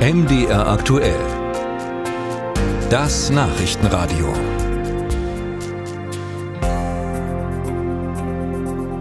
MDR 0.00 0.66
aktuell. 0.66 1.20
Das 2.88 3.28
Nachrichtenradio. 3.28 4.32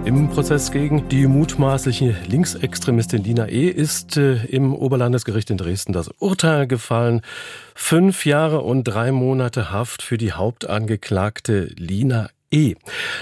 Im 0.03 0.29
Prozess 0.29 0.71
gegen 0.73 1.07
die 1.07 1.25
mutmaßliche 1.27 2.17
Linksextremistin 2.27 3.23
Lina 3.23 3.47
E. 3.47 3.69
ist 3.69 4.17
äh, 4.17 4.43
im 4.47 4.75
Oberlandesgericht 4.75 5.49
in 5.49 5.57
Dresden 5.57 5.93
das 5.93 6.09
Urteil 6.19 6.67
gefallen. 6.67 7.21
Fünf 7.75 8.25
Jahre 8.25 8.59
und 8.59 8.83
drei 8.83 9.13
Monate 9.13 9.71
Haft 9.71 10.01
für 10.01 10.17
die 10.17 10.33
Hauptangeklagte 10.33 11.71
Lina 11.77 12.29
E. 12.51 12.75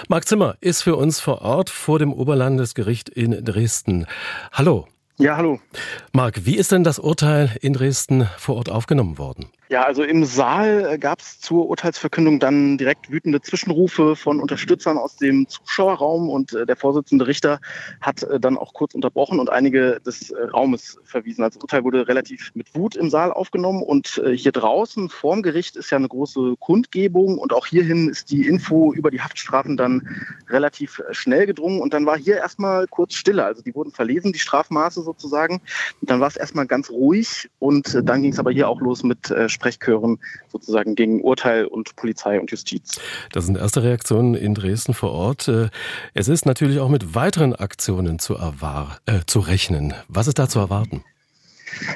Marc 0.07 0.27
Zimmer 0.27 0.57
ist 0.61 0.81
für 0.81 0.95
uns 0.95 1.19
vor 1.19 1.43
Ort 1.43 1.69
vor 1.69 1.99
dem 1.99 2.11
Oberlandesgericht 2.11 3.07
in 3.07 3.45
Dresden. 3.45 4.07
Hallo. 4.51 4.87
Ja, 5.19 5.35
hallo. 5.35 5.59
Marc, 6.13 6.45
wie 6.45 6.57
ist 6.57 6.71
denn 6.71 6.83
das 6.83 6.99
Urteil 6.99 7.55
in 7.61 7.73
Dresden 7.73 8.29
vor 8.37 8.55
Ort 8.55 8.69
aufgenommen 8.69 9.17
worden? 9.17 9.47
Ja, 9.69 9.83
also 9.83 10.03
im 10.03 10.23
Saal 10.23 10.93
äh, 10.93 10.97
gab 10.97 11.19
es 11.19 11.41
zur 11.41 11.67
Urteilsverkündung 11.67 12.39
dann 12.39 12.77
direkt 12.77 13.11
wütende 13.11 13.41
Zwischenrufe 13.41 14.15
von 14.15 14.39
Unterstützern 14.39 14.97
aus 14.97 15.17
dem 15.17 15.45
Zuschauerraum 15.49 16.29
und 16.29 16.53
äh, 16.53 16.65
der 16.65 16.77
Vorsitzende 16.77 17.27
Richter 17.27 17.59
hat 17.99 18.23
äh, 18.23 18.39
dann 18.39 18.57
auch 18.57 18.73
kurz 18.73 18.95
unterbrochen 18.95 19.39
und 19.39 19.49
einige 19.49 19.99
des 20.05 20.33
Raumes 20.53 20.99
verwiesen. 21.03 21.43
Also 21.43 21.59
das 21.59 21.63
Urteil 21.63 21.83
wurde 21.83 22.07
relativ 22.07 22.51
mit 22.55 22.73
Wut 22.75 22.95
im 22.95 23.09
Saal 23.09 23.33
aufgenommen 23.33 23.83
und 23.83 24.21
hier 24.33 24.51
draußen 24.51 25.09
vorm 25.09 25.41
Gericht 25.41 25.75
ist 25.75 25.89
ja 25.91 25.97
eine 25.97 26.07
große 26.07 26.55
Kundgebung 26.59 27.37
und 27.37 27.53
auch 27.53 27.65
hierhin 27.65 28.09
ist 28.09 28.31
die 28.31 28.47
Info 28.47 28.93
über 28.93 29.11
die 29.11 29.21
Haftstrafen 29.21 29.77
dann 29.77 30.07
relativ 30.49 31.01
schnell 31.11 31.45
gedrungen 31.45 31.81
und 31.81 31.93
dann 31.93 32.05
war 32.05 32.17
hier 32.17 32.37
erstmal 32.37 32.87
kurz 32.87 33.15
Stille. 33.15 33.43
Also 33.43 33.61
die 33.61 33.75
wurden 33.75 33.91
verlesen, 33.91 34.31
die 34.31 34.39
Strafmaße 34.39 35.01
sozusagen. 35.01 35.61
Und 36.01 36.09
dann 36.09 36.19
war 36.19 36.27
es 36.27 36.37
erstmal 36.37 36.67
ganz 36.67 36.89
ruhig 36.89 37.49
und 37.59 37.99
dann 38.03 38.21
ging 38.21 38.31
es 38.31 38.39
aber 38.39 38.51
hier 38.51 38.69
auch 38.69 38.81
los 38.81 39.03
mit 39.03 39.31
Sprechchören 39.57 40.19
sozusagen 40.51 40.95
gegen 40.95 41.21
Urteil 41.21 41.65
und 41.65 41.95
Polizei 41.95 42.39
und 42.39 42.51
Justiz. 42.51 42.99
Das 43.31 43.45
sind 43.45 43.57
erste 43.57 43.81
Reaktionen 43.83 44.35
in 44.35 44.53
Dresden 44.53 44.93
vor 44.93 45.11
Ort. 45.11 45.47
Äh, 45.47 45.69
es 46.13 46.27
ist 46.27 46.45
natürlich 46.45 46.79
auch 46.79 46.89
mit 46.89 47.15
weiteren 47.15 47.55
Aktionen 47.55 48.19
zu, 48.19 48.35
erwahr, 48.35 48.99
äh, 49.07 49.21
zu 49.25 49.39
rechnen. 49.39 49.93
Was 50.07 50.27
ist 50.27 50.37
da 50.39 50.47
zu 50.47 50.59
erwarten? 50.59 51.03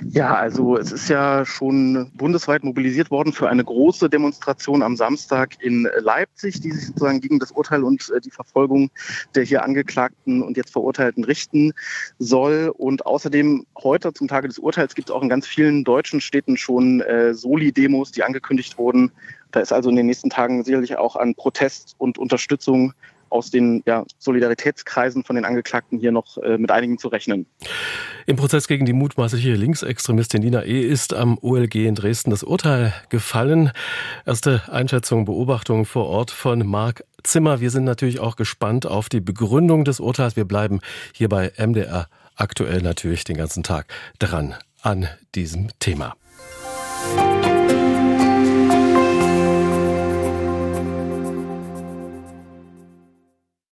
Ja, 0.10 0.36
also 0.36 0.78
es 0.78 0.92
ist 0.92 1.10
ja 1.10 1.46
schon 1.46 2.12
bundesweit 2.14 2.64
mobilisiert 2.64 3.12
worden 3.12 3.34
für 3.34 3.50
eine 3.50 3.64
große 3.64 4.10
Demonstration 4.10 4.84
am 4.84 4.96
Samstag 4.96 5.62
in 5.62 5.88
Leipzig, 6.00 6.60
die 6.62 6.72
sich 6.72 6.88
sozusagen 6.88 7.22
gegen 7.22 7.40
das 7.40 7.52
Urteil 7.52 7.84
und 7.84 8.10
äh, 8.10 8.22
die 8.22 8.32
Verfolgung 8.32 8.90
der 9.36 9.44
hier 9.44 9.64
Angeklagten 9.64 10.42
und 10.42 10.58
jetzt 10.58 10.72
Verurteilten 10.72 11.24
richten 11.24 11.74
soll. 12.20 12.74
Und 12.76 13.06
außerdem 13.06 13.66
heute 13.82 14.14
zum 14.14 14.28
Tage 14.28 14.48
des 14.48 14.60
Urteils 14.60 14.96
gibt 14.96 15.10
es 15.10 15.16
auch 15.16 15.22
in 15.22 15.30
ganz 15.30 15.48
vielen 15.48 15.84
deutschen 15.84 16.22
Städten 16.22 16.58
schon 16.58 17.02
äh, 17.02 17.34
Soli-Demos, 17.34 18.12
die 18.12 18.24
angekündigt 18.24 18.78
wurden. 18.78 19.12
Da 19.52 19.60
ist 19.60 19.74
also 19.74 19.90
in 19.90 19.96
den 19.96 20.06
nächsten 20.06 20.30
Tagen 20.30 20.64
sicherlich 20.64 20.98
auch 20.98 21.16
an 21.16 21.36
Protest 21.36 21.96
und 21.98 22.18
Unterstützung 22.18 22.94
aus 23.32 23.50
den 23.50 23.82
ja, 23.86 24.06
Solidaritätskreisen 24.20 25.24
von 25.24 25.36
den 25.36 25.46
Angeklagten 25.46 26.00
hier 26.00 26.12
noch 26.12 26.38
äh, 26.38 26.58
mit 26.58 26.72
einigen 26.72 26.98
zu 26.98 27.08
rechnen. 27.08 27.46
Im 28.26 28.36
Prozess 28.36 28.68
gegen 28.68 28.86
die 28.86 28.94
mutmaßliche 28.94 29.54
Linksextremistin 29.54 30.42
Nina 30.42 30.64
E. 30.64 30.82
ist 30.82 31.14
am 31.14 31.38
OLG 31.42 31.76
in 31.76 31.96
Dresden 31.96 32.32
das 32.32 32.44
Urteil 32.44 32.94
gefallen. 33.10 33.72
Erste 34.26 34.62
Einschätzung, 34.72 35.26
Beobachtung 35.26 35.86
vor 35.86 36.08
Ort 36.08 36.32
von 36.32 36.66
Marc 36.68 37.04
Zimmer. 37.24 37.62
Wir 37.62 37.72
sind 37.72 37.86
natürlich 37.86 38.20
auch 38.20 38.36
gespannt 38.36 38.86
auf 38.86 39.10
die 39.10 39.22
Begründung 39.22 39.86
des 39.86 40.00
Urteils. 40.00 40.36
Wir 40.36 40.46
bleiben 40.46 40.80
hier 41.14 41.30
bei 41.30 41.52
MDR 41.58 42.08
aktuell 42.36 42.82
natürlich 42.82 43.24
den 43.24 43.38
ganzen 43.38 43.64
Tag 43.64 43.88
dran 44.20 44.56
an 44.82 45.08
diesem 45.36 45.68
Thema. 45.80 46.16
Musik 47.16 47.61